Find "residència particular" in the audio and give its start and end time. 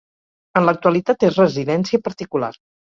1.43-2.55